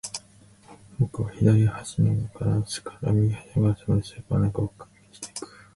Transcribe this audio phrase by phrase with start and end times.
[0.99, 5.69] 僕は左端のガラスから右端のガラスまで、スーパーの中を確認していく